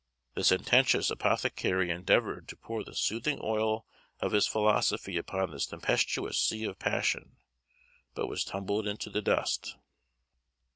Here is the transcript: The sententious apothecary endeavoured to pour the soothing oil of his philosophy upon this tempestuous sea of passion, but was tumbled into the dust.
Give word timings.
The 0.33 0.43
sententious 0.43 1.11
apothecary 1.11 1.91
endeavoured 1.91 2.47
to 2.47 2.55
pour 2.55 2.83
the 2.83 2.95
soothing 2.95 3.39
oil 3.43 3.85
of 4.19 4.31
his 4.31 4.47
philosophy 4.47 5.15
upon 5.15 5.51
this 5.51 5.67
tempestuous 5.67 6.39
sea 6.41 6.63
of 6.63 6.79
passion, 6.79 7.35
but 8.15 8.25
was 8.25 8.43
tumbled 8.43 8.87
into 8.87 9.11
the 9.11 9.21
dust. 9.21 9.75